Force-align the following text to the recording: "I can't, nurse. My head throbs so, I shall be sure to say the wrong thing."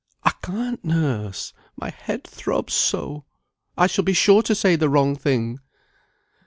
"I 0.23 0.31
can't, 0.41 0.83
nurse. 0.83 1.53
My 1.77 1.91
head 1.91 2.23
throbs 2.23 2.73
so, 2.73 3.23
I 3.77 3.85
shall 3.85 4.03
be 4.03 4.13
sure 4.13 4.41
to 4.41 4.55
say 4.55 4.75
the 4.75 4.89
wrong 4.89 5.15
thing." 5.15 5.59